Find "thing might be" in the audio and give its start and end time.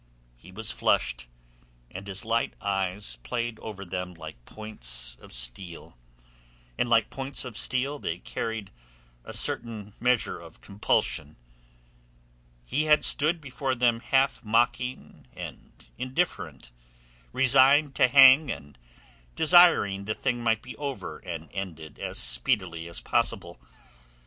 20.15-20.75